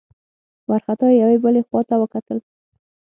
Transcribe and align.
وارخطا 0.69 1.07
يې 1.11 1.17
يوې 1.21 1.37
بلې 1.43 1.61
خواته 1.67 1.95
وکتل. 1.99 2.39